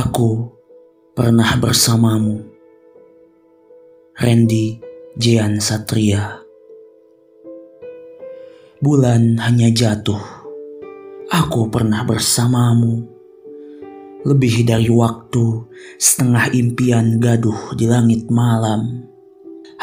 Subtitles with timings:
[0.00, 0.48] Aku
[1.12, 2.40] pernah bersamamu.
[4.16, 4.80] Randy
[5.20, 6.40] Jian Satria
[8.80, 10.24] Bulan hanya jatuh.
[11.28, 13.04] Aku pernah bersamamu.
[14.24, 15.68] Lebih dari waktu,
[16.00, 19.04] setengah impian gaduh di langit malam.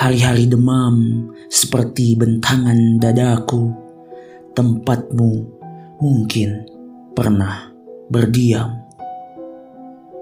[0.02, 3.70] Hari-hari demam seperti bentangan dadaku.
[4.58, 5.32] Tempatmu
[6.02, 6.66] mungkin
[7.14, 7.70] pernah
[8.10, 8.87] berdiam.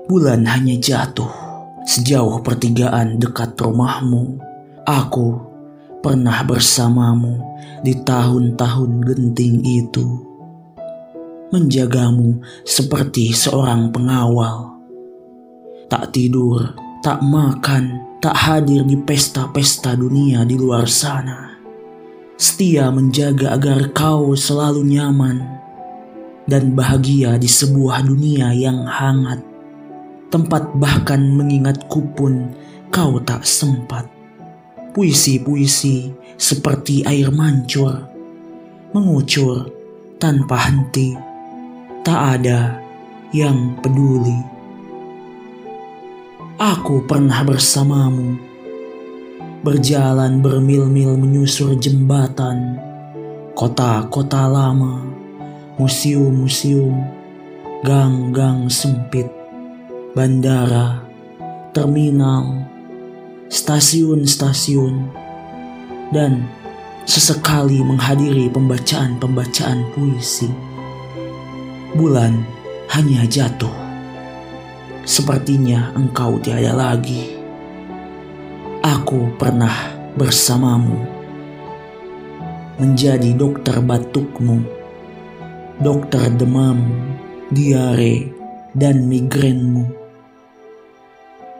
[0.06, 1.34] Bulan hanya jatuh
[1.82, 4.38] sejauh pertigaan dekat rumahmu.
[4.86, 5.42] Aku
[6.06, 7.42] pernah bersamamu
[7.82, 10.06] di tahun-tahun genting itu.
[11.50, 14.78] Menjagamu seperti seorang pengawal.
[15.90, 21.58] Tak tidur, tak makan, tak hadir di pesta-pesta dunia di luar sana.
[22.38, 25.42] Setia menjaga agar kau selalu nyaman
[26.46, 29.55] dan bahagia di sebuah dunia yang hangat
[30.36, 32.52] tempat bahkan mengingatku pun
[32.92, 34.04] kau tak sempat.
[34.92, 38.04] Puisi-puisi seperti air mancur,
[38.92, 39.72] mengucur
[40.20, 41.16] tanpa henti,
[42.04, 42.84] tak ada
[43.32, 44.36] yang peduli.
[46.60, 48.36] Aku pernah bersamamu,
[49.64, 52.76] berjalan bermil-mil menyusur jembatan,
[53.56, 55.00] kota-kota lama,
[55.80, 57.08] museum-museum,
[57.88, 59.28] gang-gang sempit,
[60.16, 61.04] bandara,
[61.76, 62.64] terminal,
[63.52, 65.12] stasiun-stasiun,
[66.16, 66.48] dan
[67.04, 70.48] sesekali menghadiri pembacaan-pembacaan puisi.
[72.00, 72.48] Bulan
[72.96, 73.76] hanya jatuh.
[75.04, 77.36] Sepertinya engkau tiada lagi.
[78.88, 80.96] Aku pernah bersamamu.
[82.80, 84.64] Menjadi dokter batukmu,
[85.84, 86.88] dokter demam,
[87.52, 88.32] diare,
[88.76, 90.05] dan migrenmu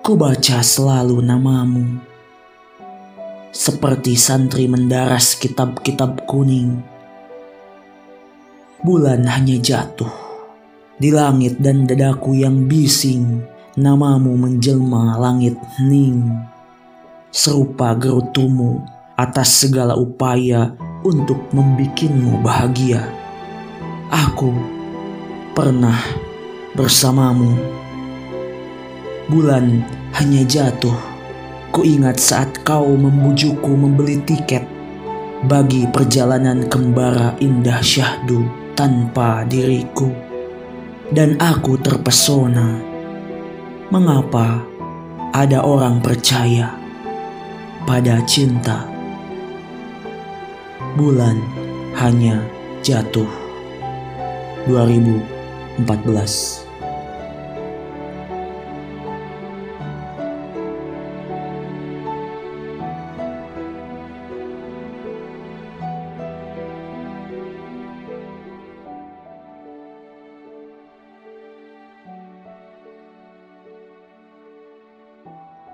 [0.06, 1.98] Ku baca selalu namamu.
[3.50, 6.78] Seperti santri mendaras kitab-kitab kuning.
[8.86, 10.14] Bulan hanya jatuh
[11.02, 13.50] di langit dan dadaku yang bising.
[13.82, 16.38] Namamu menjelma langit hening.
[17.34, 18.86] Serupa gerutumu
[19.18, 23.10] atas segala upaya untuk membikinmu bahagia.
[24.14, 24.54] Aku
[25.58, 25.98] pernah
[26.78, 27.58] bersamamu
[29.26, 29.82] Bulan
[30.14, 30.94] hanya jatuh.
[31.74, 34.62] Ku ingat saat kau membujukku membeli tiket
[35.50, 38.46] bagi perjalanan kembara indah syahdu
[38.78, 40.14] tanpa diriku.
[41.10, 42.78] Dan aku terpesona.
[43.90, 44.62] Mengapa
[45.34, 46.78] ada orang percaya
[47.90, 48.86] pada cinta?
[50.94, 51.42] Bulan
[51.98, 52.46] hanya
[52.86, 53.30] jatuh.
[54.70, 56.65] 2014